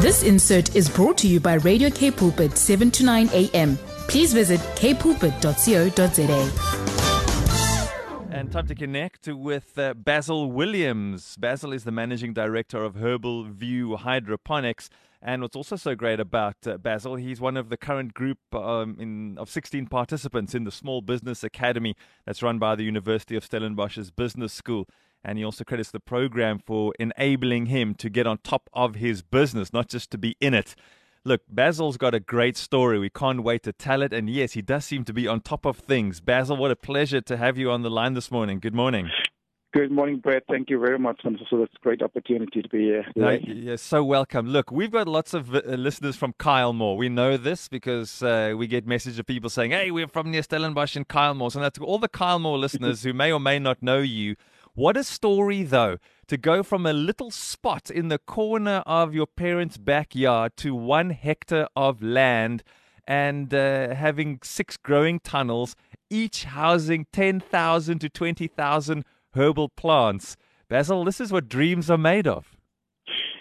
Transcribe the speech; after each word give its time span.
This 0.00 0.22
insert 0.22 0.76
is 0.76 0.88
brought 0.88 1.18
to 1.18 1.28
you 1.28 1.40
by 1.40 1.54
Radio 1.54 1.90
K 1.90 2.10
Pulpit 2.10 2.56
7 2.56 2.90
to 2.92 3.04
9 3.04 3.30
a.m. 3.32 3.76
Please 4.08 4.32
visit 4.32 4.60
kpulpit.co.za. 4.76 6.78
And 8.30 8.52
time 8.52 8.66
to 8.68 8.74
connect 8.74 9.26
with 9.26 9.76
uh, 9.76 9.94
Basil 9.94 10.52
Williams. 10.52 11.36
Basil 11.36 11.72
is 11.72 11.84
the 11.84 11.90
managing 11.90 12.32
director 12.32 12.84
of 12.84 12.94
Herbal 12.94 13.44
View 13.44 13.96
Hydroponics. 13.96 14.88
And 15.20 15.42
what's 15.42 15.56
also 15.56 15.74
so 15.74 15.96
great 15.96 16.20
about 16.20 16.54
uh, 16.64 16.78
Basil, 16.78 17.16
he's 17.16 17.40
one 17.40 17.56
of 17.56 17.68
the 17.68 17.76
current 17.76 18.14
group 18.14 18.38
um, 18.54 18.96
in, 19.00 19.36
of 19.36 19.50
16 19.50 19.86
participants 19.86 20.54
in 20.54 20.62
the 20.62 20.70
Small 20.70 21.00
Business 21.00 21.42
Academy 21.42 21.96
that's 22.24 22.42
run 22.42 22.60
by 22.60 22.76
the 22.76 22.84
University 22.84 23.34
of 23.34 23.44
Stellenbosch's 23.44 24.12
Business 24.12 24.52
School. 24.52 24.86
And 25.24 25.38
he 25.38 25.44
also 25.44 25.64
credits 25.64 25.90
the 25.90 26.00
program 26.00 26.58
for 26.58 26.92
enabling 26.98 27.66
him 27.66 27.94
to 27.96 28.08
get 28.08 28.26
on 28.26 28.38
top 28.38 28.70
of 28.72 28.94
his 28.96 29.22
business, 29.22 29.72
not 29.72 29.88
just 29.88 30.10
to 30.12 30.18
be 30.18 30.36
in 30.40 30.54
it. 30.54 30.74
Look, 31.24 31.42
Basil's 31.48 31.96
got 31.96 32.14
a 32.14 32.20
great 32.20 32.56
story. 32.56 32.98
We 32.98 33.10
can't 33.10 33.42
wait 33.42 33.62
to 33.64 33.72
tell 33.72 34.02
it. 34.02 34.12
And 34.12 34.30
yes, 34.30 34.52
he 34.52 34.62
does 34.62 34.84
seem 34.84 35.04
to 35.04 35.12
be 35.12 35.26
on 35.26 35.40
top 35.40 35.66
of 35.66 35.78
things. 35.78 36.20
Basil, 36.20 36.56
what 36.56 36.70
a 36.70 36.76
pleasure 36.76 37.20
to 37.20 37.36
have 37.36 37.58
you 37.58 37.70
on 37.70 37.82
the 37.82 37.90
line 37.90 38.14
this 38.14 38.30
morning. 38.30 38.60
Good 38.60 38.74
morning. 38.74 39.10
Good 39.74 39.90
morning, 39.92 40.18
Brett. 40.18 40.44
Thank 40.48 40.70
you 40.70 40.80
very 40.80 40.98
much 40.98 41.20
for 41.22 41.58
this 41.58 41.68
great 41.82 42.00
opportunity 42.00 42.62
to 42.62 42.68
be 42.70 42.84
here. 42.84 43.04
No, 43.14 43.32
you're 43.32 43.76
so 43.76 44.02
welcome. 44.02 44.48
Look, 44.48 44.70
we've 44.70 44.90
got 44.90 45.06
lots 45.06 45.34
of 45.34 45.54
uh, 45.54 45.60
listeners 45.66 46.16
from 46.16 46.32
Kyle 46.38 46.72
Kylemore. 46.72 46.96
We 46.96 47.10
know 47.10 47.36
this 47.36 47.68
because 47.68 48.22
uh, 48.22 48.54
we 48.56 48.66
get 48.66 48.86
messages 48.86 49.18
of 49.18 49.26
people 49.26 49.50
saying, 49.50 49.72
hey, 49.72 49.90
we're 49.90 50.08
from 50.08 50.30
near 50.30 50.42
Stellenbosch 50.42 50.96
and 50.96 51.06
Kylemore. 51.06 51.52
So 51.52 51.60
that's 51.60 51.78
all 51.78 51.98
the 51.98 52.08
Kyle 52.08 52.38
Kylemore 52.38 52.58
listeners 52.58 53.02
who 53.02 53.12
may 53.12 53.30
or 53.30 53.40
may 53.40 53.58
not 53.58 53.82
know 53.82 53.98
you. 53.98 54.36
What 54.74 54.96
a 54.96 55.04
story, 55.04 55.62
though, 55.62 55.98
to 56.28 56.36
go 56.36 56.62
from 56.62 56.86
a 56.86 56.92
little 56.92 57.30
spot 57.30 57.90
in 57.90 58.08
the 58.08 58.18
corner 58.18 58.82
of 58.86 59.14
your 59.14 59.26
parents' 59.26 59.76
backyard 59.76 60.56
to 60.58 60.74
one 60.74 61.10
hectare 61.10 61.68
of 61.74 62.02
land 62.02 62.62
and 63.06 63.52
uh, 63.54 63.94
having 63.94 64.38
six 64.42 64.76
growing 64.76 65.18
tunnels, 65.20 65.74
each 66.10 66.44
housing 66.44 67.06
10,000 67.12 67.98
to 67.98 68.08
20,000 68.08 69.04
herbal 69.34 69.70
plants. 69.70 70.36
Basil, 70.68 71.04
this 71.04 71.20
is 71.20 71.32
what 71.32 71.48
dreams 71.48 71.90
are 71.90 71.98
made 71.98 72.26
of. 72.26 72.54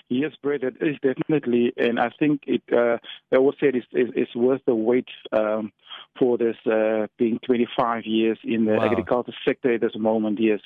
Yes, 0.09 0.31
Brett, 0.41 0.63
it 0.63 0.75
is 0.79 0.95
definitely, 1.01 1.73
and 1.75 1.99
I 1.99 2.11
think 2.17 2.43
it. 2.47 2.61
Uh, 2.71 2.97
I 3.33 3.35
always 3.35 3.57
said 3.59 3.75
it's, 3.75 3.87
it's, 3.91 4.33
worth 4.33 4.61
the 4.65 4.73
wait 4.73 5.09
um, 5.33 5.73
for 6.17 6.37
this 6.37 6.55
uh, 6.65 7.07
being 7.17 7.39
25 7.45 8.05
years 8.05 8.39
in 8.45 8.63
the 8.63 8.75
wow. 8.75 8.85
agriculture 8.85 9.33
sector 9.45 9.73
at 9.73 9.81
this 9.81 9.97
moment. 9.97 10.39
Yes. 10.39 10.61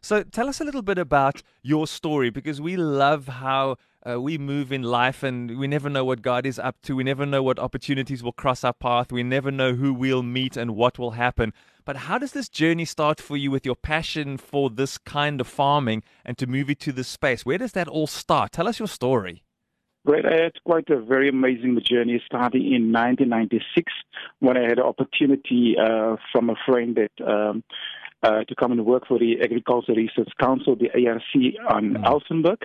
So 0.00 0.22
tell 0.22 0.48
us 0.48 0.60
a 0.60 0.64
little 0.64 0.82
bit 0.82 0.98
about 0.98 1.42
your 1.62 1.86
story 1.86 2.30
because 2.30 2.60
we 2.60 2.76
love 2.76 3.26
how 3.28 3.76
uh, 4.08 4.20
we 4.20 4.38
move 4.38 4.72
in 4.72 4.82
life 4.82 5.22
and 5.22 5.58
we 5.58 5.66
never 5.66 5.90
know 5.90 6.04
what 6.04 6.22
God 6.22 6.46
is 6.46 6.58
up 6.58 6.76
to. 6.82 6.94
We 6.96 7.04
never 7.04 7.26
know 7.26 7.42
what 7.42 7.58
opportunities 7.58 8.22
will 8.22 8.32
cross 8.32 8.64
our 8.64 8.72
path. 8.72 9.10
We 9.10 9.22
never 9.22 9.50
know 9.50 9.74
who 9.74 9.92
we'll 9.92 10.22
meet 10.22 10.56
and 10.56 10.76
what 10.76 10.98
will 10.98 11.12
happen. 11.12 11.52
But 11.84 11.96
how 11.96 12.18
does 12.18 12.32
this 12.32 12.48
journey 12.48 12.84
start 12.84 13.20
for 13.20 13.36
you 13.36 13.50
with 13.50 13.66
your 13.66 13.74
passion 13.74 14.36
for 14.36 14.70
this 14.70 14.98
kind 14.98 15.40
of 15.40 15.46
farming 15.46 16.02
and 16.24 16.38
to 16.38 16.46
move 16.46 16.70
it 16.70 16.80
to 16.80 16.92
this 16.92 17.08
space? 17.08 17.44
Where 17.44 17.58
does 17.58 17.72
that 17.72 17.88
all 17.88 18.06
start? 18.06 18.52
Tell 18.52 18.68
us 18.68 18.78
your 18.78 18.88
story. 18.88 19.42
Great. 20.06 20.24
I 20.24 20.42
had 20.42 20.52
quite 20.64 20.88
a 20.90 21.00
very 21.00 21.28
amazing 21.28 21.78
journey 21.84 22.22
starting 22.24 22.62
in 22.62 22.92
1996 22.92 23.92
when 24.38 24.56
I 24.56 24.62
had 24.62 24.78
an 24.78 24.84
opportunity 24.84 25.76
uh, 25.78 26.16
from 26.32 26.50
a 26.50 26.54
friend 26.66 26.96
that 26.96 27.26
um, 27.26 27.64
uh, 28.22 28.44
to 28.44 28.54
come 28.54 28.72
and 28.72 28.84
work 28.84 29.06
for 29.06 29.18
the 29.18 29.40
Agricultural 29.42 29.96
Research 29.96 30.30
Council, 30.40 30.76
the 30.76 30.90
ARC, 30.90 31.22
on 31.70 31.94
mm. 31.94 32.04
Elsenburg. 32.04 32.62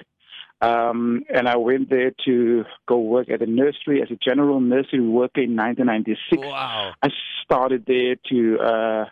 Um, 0.61 1.23
and 1.33 1.49
I 1.49 1.57
went 1.57 1.89
there 1.89 2.11
to 2.25 2.63
go 2.87 2.97
work 2.97 3.29
at 3.29 3.41
a 3.41 3.45
nursery 3.45 4.01
as 4.01 4.09
a 4.11 4.15
general 4.15 4.61
nursery 4.61 5.01
worker 5.01 5.41
in 5.41 5.57
1996. 5.57 6.41
Wow. 6.41 6.93
I 7.03 7.09
started 7.43 7.83
there 7.85 8.15
to 8.29 8.59
uh, 8.59 9.05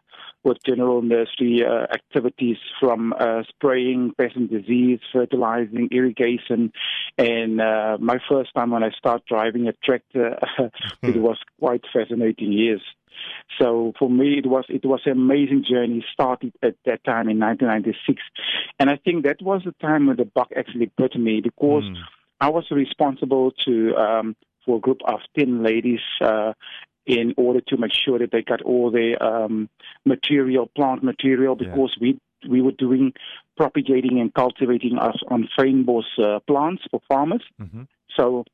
with 0.44 0.58
general 0.66 1.02
nursery 1.02 1.64
uh, 1.66 1.84
activities 1.94 2.58
from 2.80 3.14
uh, 3.14 3.44
spraying 3.50 4.14
pest 4.18 4.36
and 4.36 4.50
disease, 4.50 5.00
fertilizing, 5.14 5.90
irrigation, 5.92 6.72
and 7.18 7.62
uh, 7.62 7.98
my 8.00 8.18
first 8.30 8.54
time 8.54 8.72
when 8.72 8.84
I 8.84 8.92
started 8.92 9.26
driving 9.28 9.68
a 9.68 9.74
tractor, 9.84 10.38
it 11.04 11.18
was 11.18 11.38
quite 11.60 11.84
fascinating 11.94 12.52
years. 12.52 12.82
So 13.60 13.94
for 14.00 14.10
me, 14.10 14.38
it 14.38 14.48
was 14.48 14.66
it 14.70 14.86
was 14.86 15.02
an 15.06 15.12
amazing 15.14 15.66
journey. 15.70 16.04
Started 16.14 16.54
at 16.64 16.76
that 16.86 17.04
time 17.04 17.30
in 17.30 17.40
1996, 17.40 18.22
and 18.80 18.90
I 18.90 18.98
think 18.98 19.26
that 19.26 19.42
was 19.42 19.62
the 19.66 19.74
time 19.74 20.08
when 20.08 20.18
the 20.18 20.26
buck 20.26 20.50
actually 20.56 20.92
bit 20.98 21.16
me 21.16 21.42
because 21.42 21.84
mm. 21.84 21.96
I 22.40 22.50
was 22.50 22.66
responsible 22.72 23.52
to 23.66 23.96
um, 23.96 24.36
for 24.66 24.78
a 24.78 24.80
group 24.80 25.02
of 25.06 25.20
ten 25.38 25.64
ladies. 25.64 26.00
Uh, 26.20 26.54
in 27.06 27.34
order 27.38 27.62
to 27.62 27.78
make 27.78 27.94
sure 27.94 28.20
that 28.20 28.32
they 28.32 28.42
got 28.42 28.62
all 28.62 28.92
their 28.92 29.22
um, 29.22 29.70
material, 30.06 30.68
plant 30.76 31.04
material, 31.04 31.56
because 31.56 31.96
yeah. 32.00 32.14
we 32.14 32.20
we 32.50 32.62
were 32.62 32.72
doing 32.72 33.14
propagating 33.58 34.20
and 34.20 34.34
cultivating 34.34 34.98
us 34.98 35.18
on 35.30 35.48
fynbos 35.58 36.04
uh, 36.18 36.40
plants 36.48 36.84
for 36.90 37.00
farmers. 37.08 37.44
Mm-hmm. 37.62 37.84
So 38.18 38.46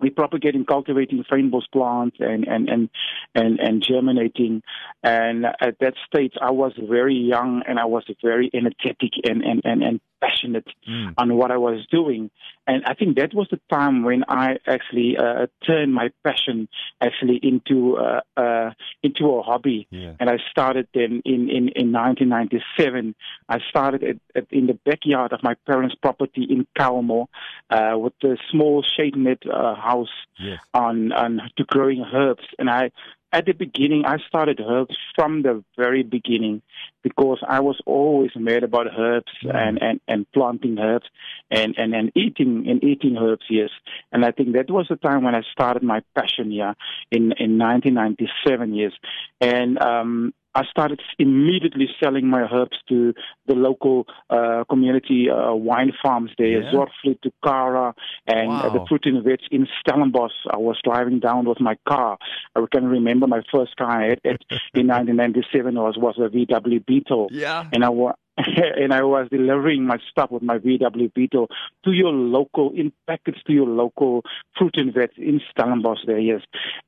we 0.00 0.10
propagating, 0.10 0.64
cultivating 0.64 1.24
fynbos 1.24 1.62
plants 1.72 2.16
and, 2.20 2.46
and, 2.46 2.68
and, 2.68 2.90
and, 3.34 3.58
and 3.60 3.82
germinating. 3.82 4.62
And 5.02 5.46
at 5.46 5.78
that 5.80 5.94
stage, 6.06 6.34
I 6.40 6.50
was 6.50 6.72
very 6.78 7.14
young 7.14 7.62
and 7.66 7.78
I 7.78 7.86
was 7.86 8.04
very 8.22 8.50
energetic 8.52 9.12
and, 9.24 9.42
and, 9.42 9.62
and, 9.64 9.82
and 9.82 10.00
passionate 10.24 10.66
mm. 10.88 11.14
on 11.18 11.36
what 11.36 11.50
I 11.50 11.56
was 11.56 11.86
doing. 11.90 12.30
And 12.66 12.82
I 12.86 12.94
think 12.94 13.16
that 13.16 13.34
was 13.34 13.48
the 13.50 13.60
time 13.70 14.04
when 14.04 14.24
I 14.28 14.56
actually 14.66 15.16
uh, 15.18 15.46
turned 15.66 15.92
my 15.92 16.10
passion 16.24 16.68
actually 17.00 17.38
into 17.42 17.96
uh, 17.98 18.20
uh, 18.36 18.70
into 19.02 19.26
a 19.36 19.42
hobby. 19.42 19.86
Yeah. 19.90 20.14
And 20.18 20.30
I 20.30 20.38
started 20.50 20.88
then 20.94 21.20
in, 21.24 21.50
in, 21.50 21.68
in 21.76 21.92
1997. 21.92 23.14
I 23.48 23.58
started 23.68 24.02
at, 24.02 24.16
at, 24.34 24.46
in 24.50 24.66
the 24.66 24.78
backyard 24.84 25.32
of 25.32 25.40
my 25.42 25.54
parents' 25.66 25.94
property 26.00 26.46
in 26.48 26.66
Kylemore 26.78 27.26
uh, 27.70 27.98
with 27.98 28.14
a 28.22 28.36
small 28.50 28.82
shade 28.96 29.16
net 29.16 29.42
uh, 29.46 29.74
house 29.74 30.08
yes. 30.38 30.58
on, 30.72 31.12
on 31.12 31.40
to 31.56 31.64
growing 31.64 32.04
herbs. 32.12 32.44
And 32.58 32.70
I 32.70 32.90
at 33.34 33.46
the 33.46 33.52
beginning, 33.52 34.04
I 34.06 34.18
started 34.28 34.60
herbs 34.60 34.96
from 35.16 35.42
the 35.42 35.64
very 35.76 36.04
beginning 36.04 36.62
because 37.02 37.38
I 37.46 37.60
was 37.60 37.80
always 37.84 38.30
mad 38.36 38.62
about 38.62 38.86
herbs 38.96 39.32
mm. 39.42 39.52
and, 39.52 39.82
and, 39.82 40.00
and 40.06 40.32
planting 40.32 40.78
herbs 40.78 41.06
and, 41.50 41.74
and, 41.76 41.94
and 41.94 42.12
eating 42.14 42.66
and 42.68 42.82
eating 42.84 43.16
herbs, 43.18 43.44
yes. 43.50 43.70
And 44.12 44.24
I 44.24 44.30
think 44.30 44.54
that 44.54 44.70
was 44.70 44.86
the 44.88 44.94
time 44.94 45.24
when 45.24 45.34
I 45.34 45.42
started 45.50 45.82
my 45.82 46.02
passion, 46.14 46.52
yeah, 46.52 46.74
in, 47.10 47.32
in 47.38 47.58
1997, 47.58 48.72
yes. 48.72 48.92
And 49.40 49.82
um, 49.82 50.32
I 50.54 50.64
started 50.70 51.00
immediately 51.18 51.88
selling 52.02 52.28
my 52.28 52.42
herbs 52.42 52.76
to 52.88 53.14
the 53.46 53.54
local 53.54 54.06
uh, 54.30 54.64
community 54.68 55.28
uh, 55.30 55.52
wine 55.54 55.92
farms 56.02 56.30
there, 56.38 56.62
yeah. 56.62 56.72
Zorgvliet 56.72 57.20
to 57.22 57.32
Cara, 57.42 57.94
and 58.26 58.48
wow. 58.48 58.70
the 58.70 58.84
fruit 58.88 59.06
and 59.06 59.24
veg 59.24 59.40
in 59.50 59.66
Stellenbosch. 59.80 60.32
I 60.50 60.58
was 60.58 60.78
driving 60.84 61.20
down 61.20 61.48
with 61.48 61.60
my 61.60 61.76
car. 61.88 62.18
I 62.54 62.64
can 62.70 62.86
remember 62.86 63.26
my 63.26 63.42
first 63.52 63.76
car 63.76 63.90
I 63.90 64.08
had 64.10 64.20
in 64.74 64.88
1997 64.88 65.74
was 65.74 65.96
was 65.98 66.16
a 66.18 66.28
VW 66.28 66.84
Beetle. 66.86 67.28
Yeah. 67.32 67.68
And 67.72 67.84
I, 67.84 67.88
and 68.36 68.92
I 68.92 69.02
was 69.02 69.28
delivering 69.30 69.86
my 69.86 69.98
stuff 70.10 70.30
with 70.30 70.42
my 70.42 70.58
VW 70.58 71.12
Beetle 71.14 71.48
to 71.84 71.92
your 71.92 72.10
local, 72.10 72.72
in 72.74 72.92
packets 73.06 73.38
to 73.46 73.52
your 73.52 73.68
local 73.68 74.22
fruit 74.58 74.74
and 74.76 74.92
veg 74.92 75.10
in 75.16 75.40
Stellenbosch 75.50 76.00
there, 76.06 76.18
yes. 76.18 76.40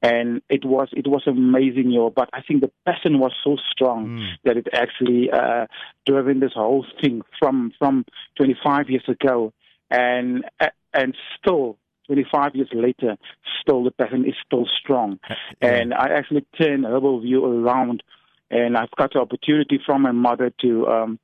And 0.02 0.42
it 0.48 0.64
was, 0.64 0.88
it 0.92 1.06
was 1.06 1.22
amazing, 1.26 1.92
yo. 1.92 2.10
But 2.10 2.30
I 2.32 2.42
think 2.42 2.62
the 2.62 2.72
passion 2.84 3.20
was 3.20 3.32
so 3.44 3.56
strong 3.70 4.08
mm. 4.08 4.28
that 4.44 4.56
it 4.56 4.66
actually, 4.72 5.30
uh, 5.30 5.66
driven 6.04 6.40
this 6.40 6.52
whole 6.54 6.84
thing 7.00 7.22
from, 7.38 7.72
from 7.78 8.04
25 8.36 8.90
years 8.90 9.04
ago. 9.08 9.52
And, 9.88 10.44
uh, 10.58 10.70
and 10.92 11.14
still, 11.38 11.78
25 12.06 12.54
years 12.54 12.68
later, 12.72 13.16
still 13.60 13.84
the 13.84 13.90
passion 13.92 14.24
is 14.24 14.34
still 14.44 14.66
strong. 14.80 15.18
Yeah. 15.62 15.68
And 15.68 15.94
I 15.94 16.08
actually 16.08 16.44
turned 16.60 16.84
Herbal 16.84 17.20
View 17.20 17.44
around 17.44 18.02
and 18.50 18.76
I've 18.76 18.90
got 18.96 19.12
the 19.12 19.20
opportunity 19.20 19.80
from 19.84 20.02
my 20.02 20.12
mother 20.12 20.52
to 20.60 20.86
um, 20.86 21.18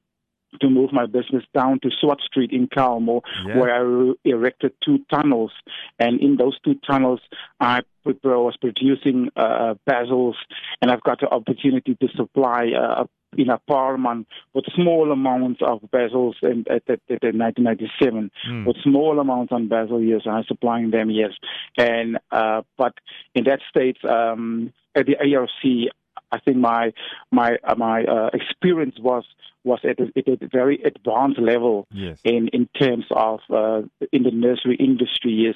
to 0.60 0.68
move 0.68 0.92
my 0.92 1.06
business 1.06 1.44
down 1.54 1.80
to 1.80 1.90
Swart 2.00 2.20
Street 2.22 2.50
in 2.52 2.68
Kylemore, 2.68 3.22
yeah. 3.46 3.58
where 3.58 3.74
I 3.74 4.12
erected 4.24 4.72
two 4.84 4.98
tunnels. 5.10 5.52
And 5.98 6.20
in 6.20 6.36
those 6.36 6.58
two 6.60 6.74
tunnels, 6.86 7.20
I 7.60 7.80
was 8.04 8.56
producing 8.60 9.28
uh, 9.36 9.74
basils, 9.88 10.34
and 10.80 10.90
I've 10.90 11.02
got 11.02 11.20
the 11.20 11.28
opportunity 11.28 11.96
to 12.00 12.08
supply 12.16 12.70
uh, 12.76 13.04
Ina 13.38 13.60
Paarman 13.68 14.26
with 14.54 14.64
small 14.74 15.10
amounts 15.10 15.60
of 15.62 15.80
basils 15.92 16.34
in, 16.42 16.64
at, 16.68 16.82
at, 16.88 17.00
at 17.08 17.34
1997, 17.34 18.30
mm. 18.48 18.66
with 18.66 18.76
small 18.82 19.18
amounts 19.18 19.52
on 19.52 19.68
basil, 19.68 20.02
yes, 20.02 20.22
I'm 20.26 20.44
supplying 20.46 20.90
them, 20.90 21.10
yes. 21.10 21.30
And, 21.78 22.18
uh, 22.30 22.62
but 22.76 22.94
in 23.34 23.44
that 23.44 23.60
state, 23.70 23.96
um, 24.04 24.72
at 24.94 25.06
the 25.06 25.16
ARC, 25.16 25.92
I 26.32 26.38
think 26.38 26.56
my 26.56 26.92
my 27.30 27.58
uh, 27.62 27.74
my 27.76 28.04
uh, 28.04 28.30
experience 28.32 28.96
was 28.98 29.24
was 29.64 29.80
at 29.84 30.00
a, 30.00 30.06
at 30.16 30.42
a 30.42 30.48
very 30.50 30.82
advanced 30.82 31.38
level 31.38 31.86
yes. 31.92 32.18
in 32.24 32.48
in 32.52 32.68
terms 32.78 33.04
of 33.10 33.40
uh, 33.50 33.82
in 34.10 34.22
the 34.24 34.30
nursery 34.32 34.76
industry. 34.76 35.32
Yes, 35.32 35.54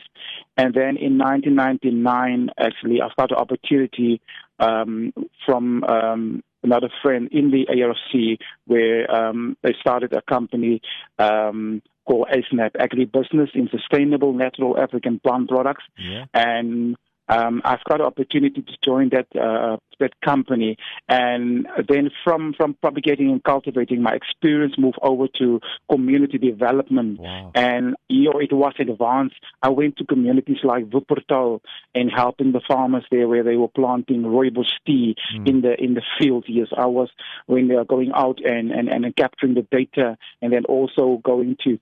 and 0.56 0.74
then 0.74 0.96
in 0.96 1.18
1999, 1.18 2.50
actually, 2.58 3.00
I 3.00 3.08
got 3.18 3.30
the 3.30 3.36
opportunity 3.36 4.20
um, 4.60 5.12
from 5.44 5.82
um, 5.84 6.42
another 6.62 6.90
friend 7.02 7.28
in 7.32 7.50
the 7.50 7.66
ARC 7.68 8.38
where 8.66 9.10
um, 9.10 9.56
they 9.62 9.74
started 9.80 10.12
a 10.12 10.22
company 10.22 10.82
um, 11.18 11.82
called 12.06 12.28
ASNAP, 12.28 12.72
Agribusiness 12.72 13.54
in 13.54 13.68
Sustainable 13.70 14.32
Natural 14.32 14.78
African 14.78 15.20
Plant 15.20 15.48
Products. 15.48 15.84
Yeah. 15.98 16.26
And 16.34 16.96
um, 17.28 17.62
I've 17.64 17.82
got 17.84 18.00
an 18.00 18.06
opportunity 18.06 18.62
to 18.62 18.72
join 18.84 19.10
that 19.10 19.26
uh, 19.34 19.76
that 19.98 20.12
company, 20.20 20.76
and 21.08 21.66
then 21.88 22.10
from 22.22 22.52
from 22.54 22.74
propagating 22.74 23.30
and 23.30 23.42
cultivating, 23.42 24.02
my 24.02 24.12
experience 24.14 24.74
moved 24.78 24.98
over 25.02 25.26
to 25.38 25.60
community 25.90 26.38
development, 26.38 27.18
Wow. 27.18 27.52
and 27.54 27.96
you 28.08 28.30
know 28.30 28.38
it 28.40 28.52
was 28.52 28.74
advanced. 28.78 29.36
I 29.62 29.70
went 29.70 29.96
to 29.98 30.04
communities 30.04 30.58
like 30.62 30.84
Wuppertal 30.90 31.60
and 31.94 32.10
helping 32.14 32.52
the 32.52 32.60
farmers 32.66 33.04
there 33.10 33.26
where 33.28 33.42
they 33.42 33.56
were 33.56 33.68
planting 33.68 34.22
rooibos 34.22 34.70
tea 34.86 35.16
Mm. 35.34 35.48
in 35.48 35.60
the 35.62 35.82
in 35.82 35.94
the 35.94 36.02
field. 36.18 36.44
Yes, 36.46 36.68
I 36.76 36.86
was 36.86 37.08
when 37.46 37.68
they 37.68 37.74
are 37.74 37.84
going 37.84 38.12
out 38.14 38.38
and, 38.44 38.70
and, 38.70 38.88
and 38.88 39.16
capturing 39.16 39.54
the 39.54 39.66
data, 39.70 40.16
and 40.42 40.52
then 40.52 40.64
also 40.66 41.20
going 41.24 41.56
to 41.64 41.78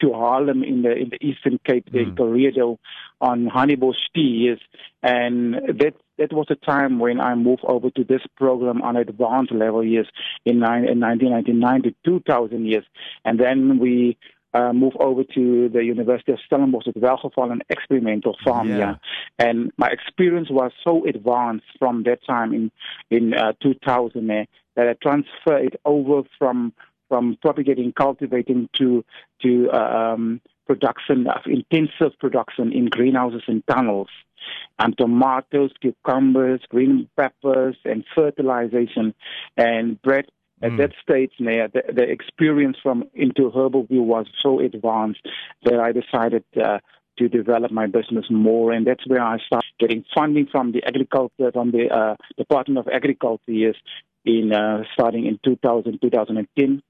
to 0.00 0.08
Haarlem 0.08 0.62
in 0.66 0.82
the 0.82 0.92
in 0.92 1.08
the 1.10 1.18
Eastern 1.24 1.58
Cape, 1.64 1.86
the 1.92 2.04
Mm. 2.04 2.16
Corredo 2.16 2.78
on 3.20 3.48
honeybush 3.48 3.98
tea, 4.14 4.48
yes. 4.48 4.58
And 5.02 5.54
that 5.54 5.94
that 6.18 6.32
was 6.32 6.46
a 6.50 6.54
time 6.54 6.98
when 6.98 7.20
I 7.20 7.34
moved 7.34 7.64
over 7.64 7.90
to 7.90 8.04
this 8.04 8.22
program 8.36 8.82
on 8.82 8.96
advanced 8.96 9.52
level, 9.52 9.84
years 9.84 10.08
in, 10.44 10.60
nine, 10.60 10.84
in 10.88 11.00
1999 11.00 11.82
to 11.82 11.94
2000 12.04 12.64
years. 12.66 12.84
And 13.24 13.38
then 13.38 13.78
we 13.78 14.16
uh, 14.54 14.72
moved 14.72 14.96
over 14.98 15.22
to 15.34 15.68
the 15.68 15.84
University 15.84 16.32
of 16.32 16.38
Stellenbosch 16.46 16.86
at 16.88 16.94
Welgeval, 16.94 17.52
an 17.52 17.60
experimental 17.68 18.34
farm, 18.42 18.68
Yeah. 18.70 18.78
yeah. 18.78 18.94
And 19.38 19.72
my 19.76 19.88
experience 19.88 20.48
was 20.50 20.72
so 20.82 21.04
advanced 21.06 21.66
from 21.78 22.04
that 22.04 22.20
time 22.26 22.54
in 22.54 22.70
in 23.10 23.34
uh, 23.34 23.52
2000 23.62 24.30
eh, 24.30 24.44
that 24.76 24.88
I 24.88 24.94
transferred 24.94 25.66
it 25.66 25.80
over 25.84 26.22
from 26.38 26.72
from 27.08 27.36
propagating, 27.42 27.92
cultivating 27.92 28.68
to 28.74 29.04
to 29.42 29.70
uh, 29.70 29.76
um, 30.14 30.40
production 30.66 31.26
of 31.28 31.42
intensive 31.46 32.18
production 32.18 32.72
in 32.72 32.86
greenhouses 32.86 33.42
and 33.46 33.62
tunnels, 33.66 34.08
and 34.78 34.96
tomatoes, 34.98 35.70
cucumbers, 35.80 36.60
green 36.68 37.08
peppers, 37.16 37.76
and 37.84 38.04
fertilization 38.14 39.14
and 39.56 40.00
bread. 40.02 40.26
At 40.62 40.72
Mm. 40.72 40.76
that 40.78 40.92
stage, 41.02 41.32
there, 41.38 41.68
the, 41.68 41.82
the 41.92 42.02
experience 42.02 42.78
from 42.82 43.04
into 43.12 43.50
herbal 43.50 43.84
view 43.84 44.02
was 44.02 44.26
so 44.42 44.58
advanced 44.60 45.20
that 45.64 45.78
I 45.78 45.92
decided 45.92 46.44
uh, 46.56 46.78
to 47.18 47.28
develop 47.28 47.70
my 47.70 47.86
business 47.86 48.24
more, 48.30 48.72
and 48.72 48.86
that's 48.86 49.06
where 49.06 49.22
I 49.22 49.38
started 49.38 49.70
getting 49.78 50.04
funding 50.14 50.46
from 50.46 50.72
the 50.72 50.82
agriculture, 50.84 51.52
from 51.52 51.72
the 51.72 51.90
uh, 51.90 52.16
Department 52.38 52.78
of 52.78 52.88
Agriculture, 52.92 53.52
yes, 53.52 53.74
in 54.24 54.52
uh, 54.52 54.84
starting 54.94 55.26
in 55.26 55.38
2000, 55.44 56.00
2010 56.00 56.82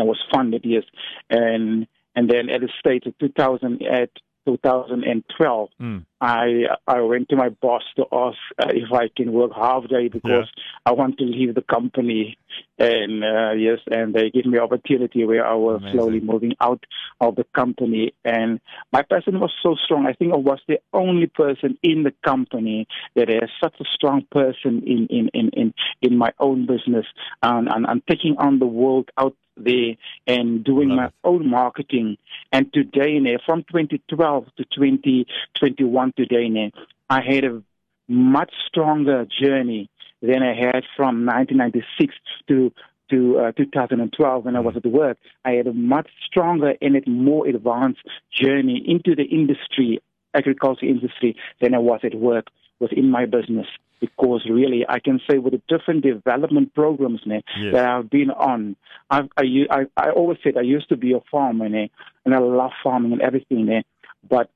I 0.00 0.04
was 0.04 0.18
funded, 0.32 0.62
yes, 0.64 0.84
and 1.30 1.86
and 2.14 2.28
then 2.28 2.50
at 2.50 2.60
the 2.60 2.68
stage 2.78 3.06
of 3.06 3.16
2000 3.18 3.82
at 3.82 4.10
2012, 4.46 5.68
Mm. 5.80 6.04
I 6.22 6.66
I 6.86 7.00
went 7.00 7.28
to 7.30 7.36
my 7.36 7.48
boss 7.48 7.82
to 7.96 8.04
ask 8.12 8.38
uh, 8.56 8.68
if 8.68 8.92
I 8.92 9.08
can 9.08 9.32
work 9.32 9.50
half 9.56 9.88
day 9.88 10.06
because 10.06 10.48
I 10.86 10.92
want 10.92 11.18
to 11.18 11.24
leave 11.24 11.56
the 11.56 11.62
company, 11.62 12.38
and 12.78 13.24
uh, 13.24 13.50
yes, 13.52 13.80
and 13.90 14.14
they 14.14 14.30
gave 14.30 14.46
me 14.46 14.58
opportunity 14.58 15.24
where 15.24 15.44
I 15.44 15.54
was 15.54 15.80
Amazing. 15.80 15.98
slowly 15.98 16.20
moving 16.20 16.54
out 16.60 16.86
of 17.20 17.34
the 17.34 17.44
company, 17.56 18.14
and 18.24 18.60
my 18.92 19.02
person 19.02 19.40
was 19.40 19.52
so 19.64 19.74
strong. 19.84 20.06
I 20.06 20.12
think 20.12 20.32
I 20.32 20.36
was 20.36 20.60
the 20.68 20.80
only 20.92 21.26
person 21.26 21.76
in 21.82 22.04
the 22.04 22.14
company 22.24 22.86
that 23.16 23.28
has 23.28 23.50
such 23.60 23.74
a 23.80 23.84
strong 23.92 24.24
person 24.30 24.84
in 24.86 25.08
in 25.08 25.28
in 25.34 25.48
in, 25.54 25.74
in 26.02 26.16
my 26.16 26.32
own 26.38 26.66
business, 26.66 27.06
and, 27.42 27.68
and 27.68 27.84
and 27.84 28.00
taking 28.06 28.36
on 28.38 28.60
the 28.60 28.66
world 28.66 29.10
out 29.18 29.34
there 29.56 29.94
and 30.26 30.64
doing 30.64 30.90
Love 30.90 30.96
my 30.96 31.06
it. 31.06 31.12
own 31.24 31.48
marketing. 31.48 32.16
And 32.52 32.72
today, 32.72 33.18
from 33.44 33.64
2012 33.64 34.46
to 34.56 34.64
2021 34.64 36.11
today, 36.16 36.48
now, 36.48 36.70
I 37.10 37.20
had 37.22 37.44
a 37.44 37.62
much 38.08 38.52
stronger 38.68 39.26
journey 39.42 39.88
than 40.20 40.42
I 40.42 40.54
had 40.54 40.84
from 40.96 41.26
1996 41.26 42.14
to 42.48 42.72
to 43.10 43.38
uh, 43.38 43.52
2012 43.52 44.44
when 44.44 44.56
I 44.56 44.60
was 44.60 44.74
at 44.76 44.86
work. 44.86 45.18
I 45.44 45.50
had 45.52 45.66
a 45.66 45.72
much 45.72 46.08
stronger 46.26 46.74
and 46.80 46.96
a 46.96 47.10
more 47.10 47.46
advanced 47.46 48.00
journey 48.32 48.82
into 48.86 49.14
the 49.14 49.24
industry, 49.24 50.00
agriculture 50.34 50.86
industry, 50.86 51.36
than 51.60 51.74
I 51.74 51.78
was 51.78 52.00
at 52.04 52.14
work 52.14 52.46
within 52.80 53.10
my 53.10 53.26
business. 53.26 53.66
Because 54.00 54.46
really, 54.50 54.84
I 54.88 54.98
can 54.98 55.20
say 55.30 55.38
with 55.38 55.52
the 55.52 55.62
different 55.68 56.02
development 56.04 56.74
programs 56.74 57.20
now, 57.26 57.40
Yes. 57.60 57.74
that 57.74 57.84
I've 57.88 58.10
been 58.10 58.30
on, 58.30 58.76
I've, 59.10 59.28
I, 59.36 59.44
I, 59.70 59.80
I 59.96 60.10
always 60.10 60.38
said 60.42 60.56
I 60.56 60.62
used 60.62 60.88
to 60.88 60.96
be 60.96 61.12
a 61.12 61.20
farmer, 61.30 61.68
né, 61.68 61.90
and 62.24 62.34
I 62.34 62.38
love 62.38 62.72
farming 62.82 63.12
and 63.12 63.22
everything, 63.22 63.66
né, 63.66 63.82
but 64.28 64.48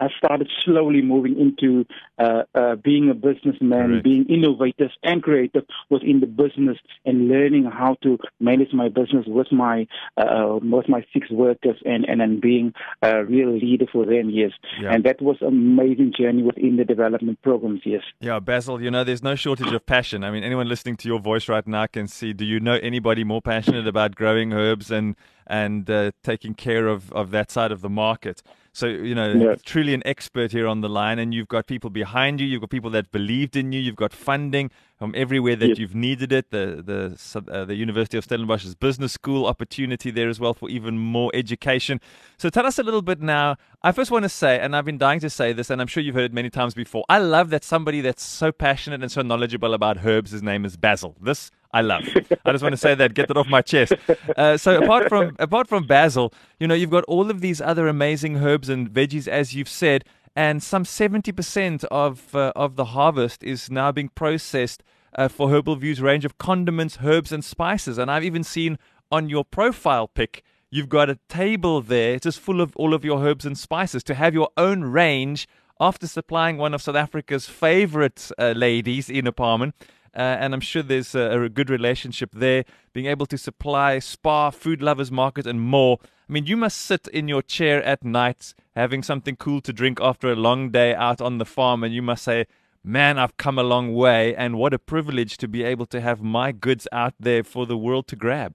I 0.00 0.08
started 0.16 0.48
slowly 0.64 1.02
moving 1.02 1.38
into 1.38 1.84
uh, 2.18 2.42
uh, 2.54 2.76
being 2.76 3.10
a 3.10 3.14
businessman, 3.14 3.88
Correct. 3.88 4.04
being 4.04 4.24
innovative 4.28 4.90
and 5.02 5.22
creative 5.22 5.64
within 5.90 6.20
the 6.20 6.26
business, 6.26 6.78
and 7.04 7.28
learning 7.28 7.64
how 7.64 7.96
to 8.02 8.18
manage 8.40 8.72
my 8.72 8.88
business 8.88 9.24
with 9.26 9.52
my 9.52 9.86
uh, 10.16 10.58
with 10.62 10.88
my 10.88 11.04
six 11.12 11.30
workers, 11.30 11.76
and 11.84 12.04
and 12.06 12.20
then 12.20 12.40
being 12.40 12.72
a 13.02 13.24
real 13.24 13.52
leader 13.52 13.86
for 13.92 14.04
them. 14.06 14.30
Yes, 14.30 14.52
Yeah. 14.80 14.92
and 14.94 15.04
that 15.04 15.20
was 15.20 15.36
an 15.40 15.48
amazing 15.48 16.12
journey 16.18 16.42
within 16.42 16.76
the 16.76 16.84
development 16.84 17.40
programs. 17.42 17.82
Yes. 17.84 18.02
Yeah, 18.20 18.40
Basil, 18.40 18.80
you 18.82 18.90
know, 18.90 19.04
there's 19.04 19.22
no 19.22 19.34
shortage 19.34 19.72
of 19.72 19.84
passion. 19.86 20.24
I 20.24 20.30
mean, 20.30 20.44
anyone 20.44 20.68
listening 20.68 20.96
to 20.98 21.08
your 21.08 21.20
voice 21.20 21.48
right 21.48 21.66
now 21.66 21.86
can 21.86 22.08
see. 22.08 22.32
Do 22.32 22.44
you 22.44 22.60
know 22.60 22.78
anybody 22.82 23.24
more 23.24 23.42
passionate 23.42 23.86
about 23.86 24.14
growing 24.14 24.52
herbs 24.52 24.90
and 24.90 25.16
and 25.46 25.90
uh, 25.90 26.12
taking 26.22 26.54
care 26.54 26.86
of, 26.86 27.12
of 27.12 27.32
that 27.32 27.50
side 27.50 27.72
of 27.72 27.80
the 27.80 27.88
market? 27.90 28.42
So, 28.72 28.86
you 28.86 29.14
know, 29.16 29.32
Yeah. 29.32 29.54
truly 29.64 29.94
an 29.94 30.02
expert 30.06 30.52
here 30.52 30.66
on 30.68 30.80
the 30.80 30.88
line, 30.88 31.18
and 31.18 31.34
you've 31.34 31.48
got 31.48 31.66
people 31.66 31.90
behind 31.90 32.40
you. 32.40 32.46
You've 32.46 32.60
got 32.60 32.70
people 32.70 32.90
that 32.90 33.10
believed 33.10 33.56
in 33.56 33.72
you. 33.72 33.80
You've 33.80 33.96
got 33.96 34.12
funding 34.12 34.70
from 34.96 35.12
everywhere 35.16 35.56
that 35.56 35.70
Yes. 35.70 35.78
you've 35.78 35.94
needed 35.94 36.30
it. 36.32 36.50
The 36.50 36.80
the 36.90 37.52
uh, 37.52 37.64
the 37.64 37.74
University 37.74 38.16
of 38.16 38.24
Stellenbosch's 38.24 38.74
business 38.76 39.12
school 39.12 39.46
opportunity 39.46 40.10
there 40.12 40.28
as 40.28 40.38
well 40.38 40.54
for 40.54 40.68
even 40.70 40.98
more 40.98 41.30
education. 41.34 42.00
So, 42.38 42.48
tell 42.48 42.64
us 42.64 42.78
a 42.78 42.82
little 42.84 43.02
bit 43.02 43.20
now. 43.20 43.56
I 43.82 43.90
first 43.92 44.10
want 44.10 44.22
to 44.24 44.28
say, 44.28 44.60
and 44.60 44.76
I've 44.76 44.84
been 44.84 44.98
dying 44.98 45.20
to 45.20 45.30
say 45.30 45.52
this, 45.52 45.68
and 45.70 45.80
I'm 45.80 45.88
sure 45.88 46.02
you've 46.02 46.14
heard 46.14 46.26
it 46.30 46.32
many 46.32 46.50
times 46.50 46.74
before. 46.74 47.04
I 47.08 47.18
love 47.18 47.50
that 47.50 47.64
somebody 47.64 48.00
that's 48.02 48.22
so 48.22 48.52
passionate 48.52 49.02
and 49.02 49.10
so 49.10 49.22
knowledgeable 49.22 49.74
about 49.74 50.04
herbs, 50.04 50.30
his 50.30 50.42
name 50.42 50.64
is 50.64 50.76
Basil. 50.76 51.16
This 51.20 51.50
I 51.72 51.82
love. 51.82 52.02
I 52.44 52.52
just 52.52 52.62
want 52.62 52.72
to 52.72 52.76
say 52.76 52.94
that, 52.94 53.14
get 53.14 53.28
that 53.28 53.36
off 53.36 53.46
my 53.46 53.62
chest. 53.62 53.92
Uh, 54.36 54.56
so 54.56 54.82
apart 54.82 55.08
from 55.08 55.36
apart 55.38 55.68
from 55.68 55.86
basil, 55.86 56.32
you 56.58 56.66
know, 56.66 56.74
you've 56.74 56.90
got 56.90 57.04
all 57.04 57.30
of 57.30 57.40
these 57.40 57.60
other 57.60 57.86
amazing 57.86 58.38
herbs 58.38 58.68
and 58.68 58.90
veggies, 58.90 59.28
as 59.28 59.54
you've 59.54 59.68
said, 59.68 60.04
and 60.34 60.62
some 60.62 60.84
seventy 60.84 61.32
percent 61.32 61.84
of 61.84 62.34
uh, 62.34 62.52
of 62.56 62.76
the 62.76 62.86
harvest 62.86 63.44
is 63.44 63.70
now 63.70 63.92
being 63.92 64.08
processed 64.08 64.82
uh, 65.14 65.28
for 65.28 65.50
Herbal 65.50 65.76
View's 65.76 66.00
range 66.00 66.24
of 66.24 66.38
condiments, 66.38 66.98
herbs, 67.04 67.32
and 67.32 67.44
spices. 67.44 67.98
And 67.98 68.10
I've 68.10 68.24
even 68.24 68.44
seen 68.44 68.78
on 69.12 69.28
your 69.28 69.44
profile 69.44 70.08
pic. 70.08 70.42
You've 70.72 70.88
got 70.88 71.10
a 71.10 71.18
table 71.28 71.80
there 71.80 72.18
just 72.18 72.38
full 72.38 72.60
of 72.60 72.76
all 72.76 72.94
of 72.94 73.04
your 73.04 73.24
herbs 73.24 73.44
and 73.44 73.58
spices 73.58 74.04
to 74.04 74.14
have 74.14 74.34
your 74.34 74.50
own 74.56 74.84
range 74.84 75.48
after 75.80 76.06
supplying 76.06 76.58
one 76.58 76.74
of 76.74 76.82
South 76.82 76.94
Africa's 76.94 77.46
favorite 77.46 78.30
uh, 78.38 78.52
ladies, 78.56 79.10
Ina 79.10 79.32
Paarman. 79.32 79.72
Uh, 80.14 80.36
and 80.40 80.54
I'm 80.54 80.60
sure 80.60 80.82
there's 80.82 81.14
a, 81.14 81.42
a 81.42 81.48
good 81.48 81.70
relationship 81.70 82.30
there, 82.32 82.64
being 82.92 83.06
able 83.06 83.26
to 83.26 83.38
supply 83.38 83.98
Spar, 83.98 84.52
food 84.52 84.82
lovers 84.82 85.10
market, 85.12 85.46
and 85.46 85.60
more. 85.60 85.98
I 86.28 86.32
mean, 86.32 86.46
you 86.46 86.56
must 86.56 86.78
sit 86.78 87.08
in 87.08 87.28
your 87.28 87.42
chair 87.42 87.82
at 87.82 88.04
night 88.04 88.54
having 88.74 89.02
something 89.02 89.36
cool 89.36 89.60
to 89.60 89.72
drink 89.72 90.00
after 90.00 90.30
a 90.30 90.36
long 90.36 90.70
day 90.70 90.94
out 90.94 91.20
on 91.20 91.38
the 91.38 91.44
farm, 91.44 91.84
and 91.84 91.94
you 91.94 92.02
must 92.02 92.24
say, 92.24 92.46
Man, 92.82 93.18
I've 93.18 93.36
come 93.36 93.58
a 93.58 93.62
long 93.62 93.92
way, 93.92 94.34
and 94.34 94.56
what 94.56 94.72
a 94.72 94.78
privilege 94.78 95.36
to 95.38 95.48
be 95.48 95.62
able 95.62 95.86
to 95.86 96.00
have 96.00 96.22
my 96.22 96.50
goods 96.50 96.88
out 96.90 97.14
there 97.20 97.44
for 97.44 97.66
the 97.66 97.76
world 97.76 98.08
to 98.08 98.16
grab. 98.16 98.54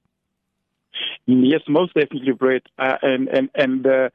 Yes, 1.27 1.61
most 1.67 1.93
definitely, 1.95 2.33
Brett. 2.33 2.61
Uh, 2.77 2.97
and 3.01 3.27
and 3.29 3.49
and 3.55 3.87
uh, 3.87 4.09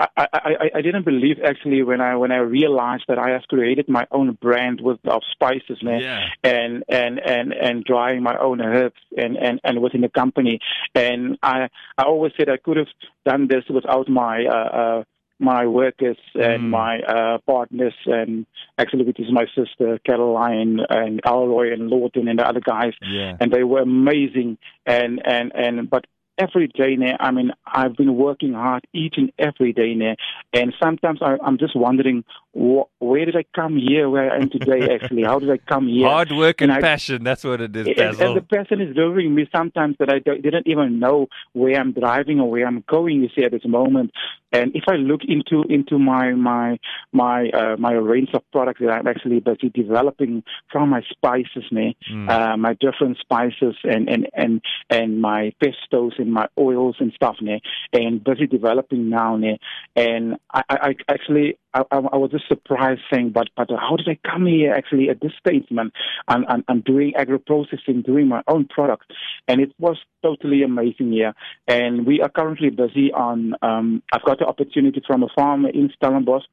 I, 0.00 0.08
I 0.32 0.70
I 0.74 0.82
didn't 0.82 1.04
believe 1.04 1.36
actually 1.44 1.82
when 1.84 2.00
I 2.00 2.16
when 2.16 2.32
I 2.32 2.38
realized 2.38 3.04
that 3.06 3.18
I 3.18 3.30
have 3.30 3.42
created 3.42 3.88
my 3.88 4.04
own 4.10 4.32
brand 4.40 4.80
with 4.80 4.98
of 5.06 5.22
spices, 5.30 5.80
man, 5.82 6.00
Yeah. 6.00 6.24
and 6.42 6.82
and 6.88 7.20
and 7.20 7.52
and 7.52 7.84
drying 7.84 8.22
my 8.24 8.36
own 8.38 8.60
herbs 8.60 9.00
and 9.16 9.36
and 9.36 9.60
and 9.62 9.80
within 9.80 10.00
the 10.00 10.08
company. 10.08 10.58
And 10.94 11.38
I 11.42 11.68
I 11.98 12.02
always 12.02 12.32
said 12.36 12.48
I 12.48 12.56
could 12.56 12.78
have 12.78 12.88
done 13.24 13.46
this 13.46 13.64
without 13.70 14.08
my 14.08 14.44
uh, 14.46 14.76
uh, 14.82 15.04
my 15.38 15.66
workers 15.66 16.16
and 16.34 16.64
Mm. 16.64 16.70
my 16.70 16.98
uh, 17.00 17.38
partners, 17.46 17.94
and 18.06 18.44
actually, 18.78 19.04
which 19.04 19.20
is 19.20 19.30
my 19.30 19.44
sister 19.54 20.00
Caroline 20.04 20.80
and 20.88 21.22
Alroy 21.22 21.72
and 21.74 21.90
Lawton 21.90 22.26
and 22.26 22.38
the 22.40 22.48
other 22.48 22.60
guys, 22.60 22.94
Yeah. 23.02 23.36
and 23.38 23.52
they 23.52 23.62
were 23.62 23.82
amazing. 23.82 24.58
And 24.84 25.20
and 25.24 25.52
and 25.54 25.88
but 25.88 26.06
every 26.38 26.68
day 26.68 26.96
now, 26.96 27.16
I 27.20 27.30
mean, 27.30 27.50
I've 27.66 27.96
been 27.96 28.14
working 28.16 28.52
hard 28.52 28.86
each 28.92 29.14
and 29.16 29.32
every 29.38 29.72
day 29.72 29.94
now, 29.94 30.14
and 30.52 30.74
sometimes 30.82 31.20
I, 31.22 31.36
I'm 31.42 31.58
just 31.58 31.74
wondering 31.76 32.24
wh- 32.54 32.84
where 33.00 33.24
did 33.24 33.36
I 33.36 33.44
come 33.54 33.76
here? 33.76 34.08
Where 34.10 34.30
I 34.32 34.36
am 34.36 34.50
today? 34.50 34.94
Actually, 34.94 35.24
how 35.24 35.38
did 35.38 35.50
I 35.50 35.58
come 35.58 35.88
here? 35.88 36.06
Hard 36.08 36.32
work 36.32 36.60
and, 36.60 36.70
And 36.70 36.78
I- 36.78 36.80
passion. 36.88 37.24
That's 37.24 37.44
what 37.44 37.60
it 37.60 37.74
is, 37.74 37.86
And, 37.86 37.96
Basil. 37.96 38.26
and 38.28 38.36
the 38.36 38.42
person 38.42 38.80
is 38.80 38.94
driving 38.94 39.34
me 39.34 39.48
sometimes 39.54 39.96
that 39.98 40.10
I 40.10 40.18
don't, 40.20 40.42
didn't 40.42 40.66
even 40.66 40.98
know 40.98 41.28
where 41.52 41.78
I'm 41.80 41.92
driving 41.92 42.40
or 42.40 42.50
where 42.50 42.66
I'm 42.66 42.84
going. 42.88 43.22
You 43.22 43.28
see 43.36 43.44
at 43.44 43.52
this 43.52 43.64
moment, 43.66 44.10
and 44.52 44.74
if 44.74 44.84
I 44.88 44.94
look 44.96 45.22
into 45.26 45.62
into 45.68 45.98
my 45.98 46.32
my 46.32 46.78
my 47.12 47.48
uh, 47.50 47.76
my 47.78 47.92
range 47.92 48.30
of 48.34 48.42
products 48.52 48.80
that 48.80 48.90
I'm 48.90 49.06
actually 49.06 49.40
busy 49.40 49.68
developing 49.70 50.42
from 50.70 50.90
my 50.90 51.02
spices, 51.10 51.64
me, 51.72 51.96
Mm. 52.12 52.28
uh, 52.30 52.56
my 52.56 52.74
different 52.74 53.18
spices 53.18 53.74
and 53.84 54.08
and 54.08 54.28
and 54.34 54.60
and 54.90 55.20
my 55.20 55.52
pestos 55.62 56.12
and 56.18 56.25
my 56.32 56.48
oils 56.58 56.96
and 57.00 57.12
stuff, 57.12 57.36
ne, 57.40 57.60
and 57.92 58.22
busy 58.22 58.46
developing 58.46 59.08
now, 59.08 59.36
ne, 59.36 59.58
and 59.94 60.36
I, 60.52 60.62
I, 60.68 60.76
I 60.88 60.94
actually. 61.08 61.58
I, 61.74 61.82
I 61.90 61.96
I 61.98 62.16
was 62.16 62.30
just 62.30 62.48
surprised 62.48 63.02
saying, 63.12 63.32
but 63.32 63.48
but 63.56 63.68
how 63.70 63.96
did 63.96 64.08
I 64.08 64.18
come 64.26 64.46
here 64.46 64.72
actually 64.72 65.10
at 65.10 65.20
this 65.20 65.32
stage, 65.38 65.66
man? 65.70 65.90
I'm, 66.26 66.46
I'm, 66.48 66.64
I'm 66.68 66.80
doing 66.80 67.12
agro 67.16 67.38
processing, 67.38 68.00
doing 68.00 68.28
my 68.28 68.42
own 68.48 68.66
product, 68.66 69.12
and 69.46 69.60
it 69.60 69.74
was 69.78 69.98
totally 70.22 70.62
amazing 70.62 71.12
here. 71.12 71.34
And 71.68 72.06
we 72.06 72.22
are 72.22 72.30
currently 72.30 72.70
busy 72.70 73.12
on. 73.12 73.54
Um, 73.60 74.02
I've 74.12 74.24
got 74.24 74.38
the 74.38 74.46
opportunity 74.46 75.02
from 75.06 75.22
a 75.22 75.28
farmer 75.36 75.68
in 75.68 75.90
Stellenbosch 75.96 76.44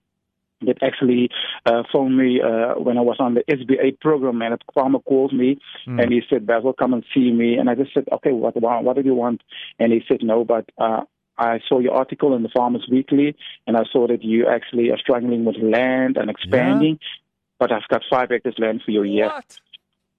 that 0.65 0.81
actually 0.81 1.29
uh, 1.65 1.83
phoned 1.91 2.17
me 2.17 2.41
uh, 2.41 2.73
when 2.75 2.97
I 2.97 3.01
was 3.01 3.17
on 3.19 3.33
the 3.35 3.43
SBA 3.49 3.99
program, 3.99 4.41
and 4.41 4.53
a 4.55 4.57
farmer 4.73 4.99
called 4.99 5.33
me 5.33 5.59
Mm. 5.87 6.01
and 6.01 6.13
he 6.13 6.21
said, 6.29 6.45
"Basil, 6.45 6.73
come 6.73 6.93
and 6.93 7.03
see 7.13 7.31
me." 7.31 7.55
And 7.55 7.69
I 7.69 7.75
just 7.75 7.93
said, 7.93 8.05
"Okay, 8.11 8.31
what 8.31 8.55
what, 8.61 8.83
what 8.83 8.95
do 8.95 9.01
you 9.03 9.15
want?" 9.15 9.41
And 9.79 9.91
he 9.93 10.01
said, 10.07 10.23
"No, 10.23 10.43
but." 10.45 10.65
Uh, 10.77 11.01
I 11.35 11.59
saw 11.67 11.79
your 11.79 11.95
article 11.95 12.35
in 12.35 12.43
the 12.43 12.49
Farmers 12.55 12.85
Weekly, 12.91 13.35
and 13.65 13.75
I 13.75 13.85
saw 13.91 14.05
that 14.07 14.23
you 14.23 14.47
actually 14.47 14.91
are 14.91 14.99
struggling 14.99 15.45
with 15.45 15.55
land 15.57 16.15
and 16.15 16.29
expanding. 16.29 16.99
But 17.57 17.71
I've 17.71 17.87
got 17.89 18.03
five 18.07 18.29
hectares 18.29 18.53
land 18.59 18.83
for 18.85 18.91
you. 18.91 19.01
What? 19.25 19.59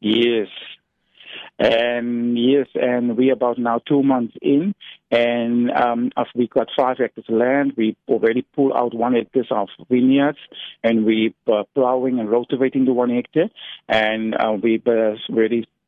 Yes. 0.00 0.48
And 1.58 2.36
yes, 2.36 2.66
and 2.74 3.16
we 3.16 3.30
are 3.30 3.34
about 3.34 3.58
now 3.58 3.80
two 3.86 4.02
months 4.02 4.34
in, 4.42 4.74
and 5.10 5.70
um, 5.70 6.10
we 6.34 6.48
got 6.48 6.68
five 6.76 6.98
hectares 6.98 7.26
of 7.28 7.34
land, 7.36 7.74
we 7.76 7.96
already 8.08 8.42
pulled 8.42 8.72
out 8.74 8.92
one 8.92 9.14
hectare 9.14 9.44
of 9.50 9.68
vineyards, 9.88 10.38
and 10.82 11.04
we 11.04 11.32
uh, 11.46 11.62
plowing 11.74 12.18
and 12.18 12.28
rotivating 12.28 12.86
the 12.86 12.92
one 12.92 13.10
hectare, 13.10 13.50
and 13.88 14.34
uh, 14.34 14.56
we 14.60 14.82
uh, 14.84 15.14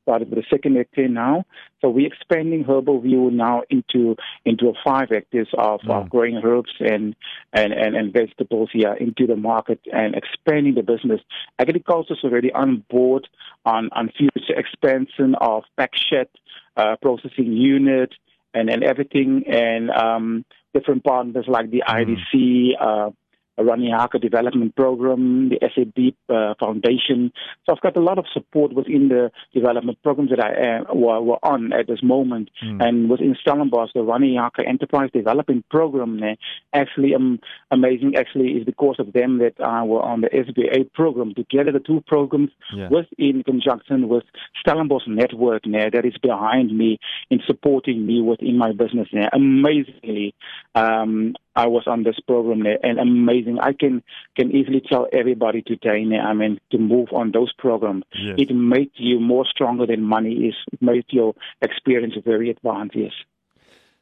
started 0.06 0.30
with 0.30 0.38
the 0.38 0.44
second 0.48 0.76
hectare 0.76 1.08
now. 1.08 1.44
So 1.80 1.88
we're 1.90 2.06
expanding 2.06 2.62
Herbal 2.64 3.00
View 3.00 3.30
now 3.32 3.62
into 3.68 4.14
into 4.44 4.72
five 4.84 5.08
hectares 5.10 5.48
of, 5.58 5.80
Mm. 5.80 5.90
of 6.04 6.10
growing 6.10 6.36
herbs 6.44 6.72
and, 6.78 7.16
and, 7.52 7.72
and, 7.72 7.96
and 7.96 8.12
vegetables 8.12 8.70
here 8.72 8.94
into 8.94 9.26
the 9.26 9.36
market 9.36 9.80
and 9.92 10.14
expanding 10.14 10.74
the 10.76 10.82
business. 10.82 11.20
Agriculture 11.58 12.14
is 12.14 12.24
already 12.24 12.52
on 12.52 12.84
board 12.88 13.28
on, 13.64 13.88
on 13.92 14.10
future 14.16 14.54
expansion 14.56 15.34
of 15.40 15.64
pack 15.76 15.90
shed, 16.08 16.28
uh, 16.76 16.94
processing 17.02 17.52
unit, 17.52 18.12
and, 18.54 18.70
and 18.70 18.82
everything, 18.84 19.44
and 19.48 19.90
um, 19.90 20.44
different 20.72 21.02
partners 21.04 21.46
like 21.48 21.70
the 21.70 21.82
Mm. 21.88 22.16
IDC, 22.32 22.70
uh, 22.80 23.10
Rani 23.58 23.90
Haka 23.90 24.18
Development 24.18 24.74
Program, 24.76 25.48
the 25.48 25.58
SAB 25.74 26.14
uh, 26.28 26.54
Foundation. 26.60 27.32
So 27.66 27.72
I've 27.72 27.80
got 27.80 27.96
a 27.96 28.00
lot 28.00 28.18
of 28.18 28.26
support 28.32 28.72
within 28.72 29.08
the 29.08 29.30
development 29.52 30.00
programs 30.02 30.30
that 30.30 30.40
I 30.40 30.78
uh, 30.78 30.94
were, 30.94 31.20
were 31.20 31.38
on 31.42 31.72
at 31.72 31.88
this 31.88 32.02
moment. 32.02 32.50
Mm. 32.64 32.86
And 32.86 33.10
within 33.10 33.36
Stellenbosch, 33.40 33.90
the 33.92 34.02
Rani 34.02 34.36
Haka 34.36 34.66
Enterprise 34.66 35.10
Development 35.12 35.68
Program, 35.68 36.22
uh, 36.22 36.34
actually 36.72 37.14
um, 37.14 37.40
amazing. 37.72 38.14
Actually, 38.16 38.52
is 38.52 38.64
because 38.64 38.96
of 39.00 39.12
them 39.12 39.38
that 39.38 39.54
I 39.60 39.82
were 39.82 40.02
on 40.02 40.20
the 40.20 40.28
SBA 40.28 40.92
program. 40.92 41.34
Together, 41.34 41.72
the 41.72 41.80
two 41.80 42.02
programs 42.06 42.50
Yeah. 42.72 42.88
was 42.88 43.06
in 43.18 43.42
conjunction 43.42 44.08
with 44.08 44.24
Stellenbosch 44.60 45.06
Network 45.08 45.66
now 45.66 45.90
that 45.92 46.04
is 46.04 46.16
behind 46.22 46.76
me 46.76 46.98
in 47.30 47.40
supporting 47.46 48.06
me 48.06 48.22
within 48.22 48.56
my 48.58 48.72
business. 48.72 49.08
Amazingly, 49.32 50.34
um, 50.74 51.34
I 51.56 51.66
was 51.66 51.84
on 51.86 52.02
this 52.02 52.20
program 52.26 52.62
there 52.62 52.78
and 52.82 52.98
amazing. 52.98 53.58
I 53.60 53.72
can 53.72 54.02
can 54.36 54.54
easily 54.54 54.82
tell 54.86 55.08
everybody 55.12 55.62
today 55.62 56.04
I 56.22 56.34
mean, 56.34 56.60
to 56.70 56.78
move 56.78 57.08
on 57.12 57.32
those 57.32 57.52
programs. 57.58 58.04
Yes. 58.14 58.36
It 58.38 58.54
makes 58.54 58.94
you 58.96 59.20
more 59.20 59.44
stronger 59.46 59.86
than 59.86 60.02
money 60.02 60.32
is. 60.48 60.54
It 60.72 60.80
makes 60.82 61.12
your 61.12 61.34
experience 61.62 62.14
very 62.24 62.50
advanced. 62.50 62.96
Yes. 62.96 63.12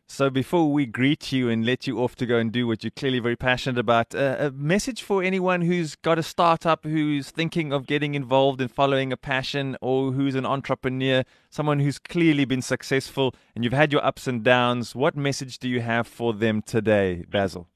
So 0.06 0.28
before 0.28 0.70
we 0.70 0.84
greet 0.84 1.32
you 1.32 1.48
and 1.48 1.64
let 1.64 1.86
you 1.86 1.98
off 2.02 2.14
to 2.16 2.26
go 2.26 2.36
and 2.36 2.52
do 2.52 2.66
what 2.66 2.84
you're 2.84 2.90
clearly 2.90 3.20
very 3.20 3.36
passionate 3.36 3.78
about, 3.78 4.14
uh, 4.14 4.36
a 4.38 4.50
message 4.50 5.02
for 5.02 5.22
anyone 5.22 5.62
who's 5.62 5.96
got 5.96 6.18
a 6.18 6.22
startup, 6.22 6.84
who's 6.84 7.30
thinking 7.30 7.72
of 7.72 7.86
getting 7.86 8.14
involved 8.14 8.60
in 8.60 8.68
following 8.68 9.12
a 9.12 9.16
passion, 9.16 9.78
or 9.80 10.12
who's 10.12 10.34
an 10.34 10.44
entrepreneur, 10.44 11.24
someone 11.48 11.80
who's 11.80 11.98
clearly 11.98 12.44
been 12.44 12.60
successful, 12.60 13.34
and 13.54 13.64
you've 13.64 13.72
had 13.72 13.92
your 13.92 14.04
ups 14.04 14.26
and 14.26 14.44
downs. 14.44 14.94
What 14.94 15.16
message 15.16 15.58
do 15.58 15.70
you 15.70 15.80
have 15.80 16.06
for 16.06 16.34
them 16.34 16.60
today, 16.60 17.24
Basil? 17.30 17.68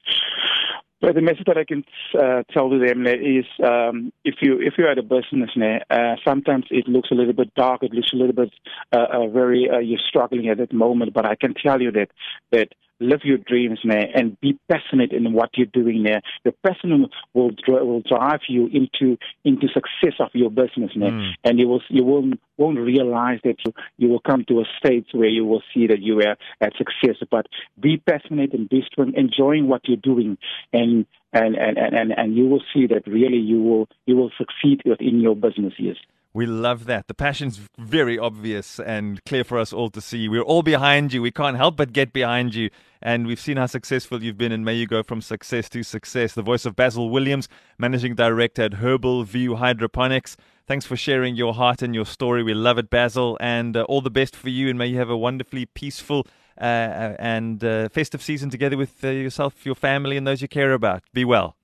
But 1.01 1.15
the 1.15 1.21
message 1.21 1.45
that 1.47 1.57
I 1.57 1.63
can 1.63 1.85
uh, 2.13 2.43
tell 2.51 2.69
to 2.69 2.77
them 2.77 3.07
is, 3.07 3.45
um, 3.63 4.11
if 4.25 4.35
you 4.41 4.59
if 4.59 4.73
you're 4.77 4.91
at 4.91 4.97
a 4.97 5.03
business, 5.03 5.49
uh, 5.89 6.15
sometimes 6.27 6.65
it 6.71 6.89
looks 6.89 7.09
a 7.11 7.15
little 7.15 7.33
bit 7.33 7.55
dark. 7.55 7.83
It 7.83 7.93
looks 7.93 8.11
a 8.11 8.17
little 8.17 8.33
bit 8.33 8.51
uh, 8.91 9.05
uh, 9.13 9.27
very 9.27 9.69
uh, 9.69 9.79
you're 9.79 9.99
struggling 10.05 10.49
at 10.49 10.57
that 10.57 10.73
moment. 10.73 11.13
But 11.13 11.25
I 11.25 11.35
can 11.35 11.53
tell 11.53 11.81
you 11.81 11.91
that 11.91 12.09
that 12.51 12.73
live 12.99 13.21
your 13.23 13.37
dreams, 13.37 13.79
man, 13.83 14.07
and 14.13 14.39
be 14.41 14.57
passionate 14.69 15.11
in 15.11 15.33
what 15.33 15.51
you're 15.53 15.67
doing 15.67 16.03
there. 16.03 16.21
The 16.43 16.53
passion 16.65 17.07
will 17.33 17.51
will 17.67 18.01
drive 18.01 18.41
you 18.47 18.67
into 18.67 19.17
into 19.43 19.67
success 19.67 20.15
of 20.19 20.29
your 20.33 20.49
business, 20.49 20.91
man. 20.95 21.11
Mm. 21.11 21.31
And 21.43 21.59
you 21.59 21.67
will 21.67 21.81
you 21.89 22.03
won't 22.03 22.39
won't 22.57 22.79
realize 22.79 23.39
that 23.43 23.55
you 23.65 23.73
you 23.97 24.09
will 24.09 24.19
come 24.19 24.45
to 24.45 24.61
a 24.61 24.65
stage 24.77 25.07
where 25.13 25.29
you 25.29 25.45
will 25.45 25.63
see 25.73 25.87
that 25.87 26.01
you 26.01 26.19
are 26.21 26.37
at 26.61 26.73
success. 26.77 27.17
But 27.29 27.47
be 27.79 27.97
passionate 27.97 28.53
and 28.53 28.69
be 28.69 28.83
strong, 28.91 29.13
enjoying 29.15 29.67
what 29.67 29.87
you're 29.87 29.97
doing, 29.97 30.37
and 30.73 31.05
and 31.33 31.55
and 31.55 31.77
and 31.77 31.93
and, 31.95 32.11
and 32.17 32.35
you 32.35 32.47
will 32.47 32.63
see 32.73 32.87
that 32.87 33.07
really 33.07 33.37
you 33.37 33.61
will 33.61 33.87
you 34.05 34.15
will 34.15 34.31
succeed 34.37 34.81
within 34.85 35.19
your 35.19 35.35
business. 35.35 35.73
Yes. 35.77 35.97
We 36.33 36.45
love 36.45 36.85
that. 36.85 37.07
The 37.07 37.15
passion's 37.15 37.59
very 37.77 38.19
obvious 38.19 38.79
and 38.79 39.23
clear 39.25 39.43
for 39.43 39.57
us 39.57 39.73
all 39.73 39.89
to 39.89 39.99
see. 39.99 40.29
We're 40.29 40.43
all 40.43 40.61
behind 40.61 41.11
you. 41.11 41.23
We 41.23 41.31
can't 41.31 41.57
help 41.57 41.75
but 41.75 41.91
get 41.91 42.13
behind 42.13 42.53
you. 42.53 42.69
And 43.01 43.25
we've 43.25 43.39
seen 43.39 43.57
how 43.57 43.65
successful 43.65 44.21
you've 44.21 44.37
been, 44.37 44.51
and 44.51 44.63
may 44.63 44.75
you 44.75 44.85
go 44.85 45.01
from 45.01 45.21
success 45.21 45.69
to 45.69 45.81
success. 45.81 46.33
The 46.33 46.41
voice 46.41 46.65
of 46.65 46.75
Basil 46.75 47.09
Williams, 47.09 47.47
Managing 47.77 48.13
Director 48.13 48.63
at 48.63 48.73
Herbal 48.75 49.23
View 49.23 49.55
Hydroponics. 49.55 50.37
Thanks 50.67 50.85
for 50.85 50.95
sharing 50.95 51.35
your 51.35 51.55
heart 51.55 51.81
and 51.81 51.95
your 51.95 52.05
story. 52.05 52.43
We 52.43 52.53
love 52.53 52.77
it, 52.77 52.91
Basil, 52.91 53.37
and 53.39 53.75
uh, 53.75 53.83
all 53.83 54.01
the 54.01 54.11
best 54.11 54.35
for 54.35 54.49
you. 54.49 54.69
And 54.69 54.77
may 54.77 54.87
you 54.87 54.97
have 54.97 55.09
a 55.09 55.17
wonderfully 55.17 55.65
peaceful 55.65 56.27
uh, 56.59 56.63
uh, 56.63 57.15
and 57.17 57.63
uh, 57.63 57.89
festive 57.89 58.21
season 58.21 58.49
together 58.49 58.77
with 58.77 59.03
uh, 59.03 59.07
yourself, 59.07 59.65
your 59.65 59.75
family, 59.75 60.15
and 60.17 60.27
those 60.27 60.41
you 60.41 60.47
care 60.47 60.73
about. 60.73 61.03
Be 61.13 61.25
well. 61.25 61.55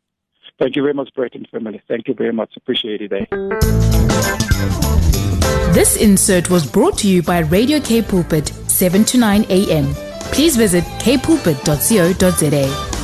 Thank 0.58 0.76
you 0.76 0.82
very 0.82 0.94
much, 0.94 1.14
Breton 1.14 1.46
family. 1.52 1.82
Thank 1.88 2.08
you 2.08 2.14
very 2.14 2.32
much. 2.32 2.56
Appreciate 2.56 3.02
it. 3.02 3.12
Eh? 3.12 3.26
This 5.74 5.98
insert 5.98 6.50
was 6.50 6.66
brought 6.66 6.98
to 7.00 7.08
you 7.10 7.22
by 7.22 7.40
Radio 7.40 7.82
K 7.82 8.02
Pulpit, 8.02 8.48
7 8.70 9.04
to 9.06 9.18
9 9.18 9.46
a.m. 9.50 9.94
Please 10.32 10.56
visit 10.56 10.84
kpulpit.co.za. 11.00 12.95